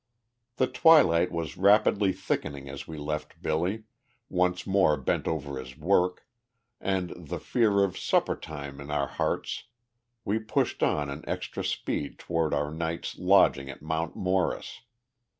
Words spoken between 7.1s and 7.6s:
the